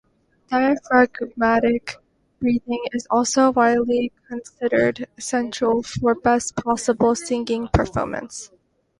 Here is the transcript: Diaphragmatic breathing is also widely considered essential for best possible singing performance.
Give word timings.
Diaphragmatic 0.49 1.97
breathing 2.39 2.83
is 2.91 3.05
also 3.11 3.51
widely 3.51 4.11
considered 4.27 5.07
essential 5.15 5.83
for 5.83 6.15
best 6.15 6.55
possible 6.55 7.13
singing 7.13 7.67
performance. 7.71 8.49